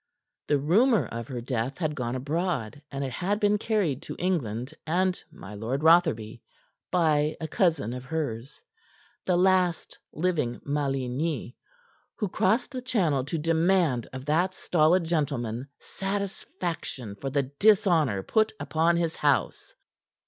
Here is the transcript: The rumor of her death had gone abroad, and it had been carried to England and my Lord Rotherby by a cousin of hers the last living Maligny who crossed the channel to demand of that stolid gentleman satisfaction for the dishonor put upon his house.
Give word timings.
The 0.47 0.57
rumor 0.57 1.05
of 1.05 1.27
her 1.27 1.41
death 1.41 1.77
had 1.77 1.93
gone 1.93 2.15
abroad, 2.15 2.81
and 2.89 3.03
it 3.03 3.11
had 3.11 3.39
been 3.39 3.59
carried 3.59 4.01
to 4.01 4.15
England 4.17 4.73
and 4.87 5.23
my 5.31 5.53
Lord 5.53 5.83
Rotherby 5.83 6.41
by 6.89 7.37
a 7.39 7.47
cousin 7.47 7.93
of 7.93 8.05
hers 8.05 8.63
the 9.27 9.37
last 9.37 9.99
living 10.11 10.59
Maligny 10.65 11.55
who 12.15 12.27
crossed 12.27 12.71
the 12.71 12.81
channel 12.81 13.23
to 13.25 13.37
demand 13.37 14.07
of 14.11 14.25
that 14.25 14.55
stolid 14.55 15.03
gentleman 15.03 15.67
satisfaction 15.79 17.13
for 17.15 17.29
the 17.29 17.43
dishonor 17.43 18.23
put 18.23 18.53
upon 18.59 18.97
his 18.97 19.17
house. 19.17 19.75